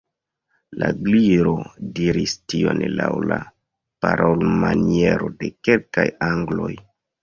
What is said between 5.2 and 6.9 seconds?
de kelkaj angloj.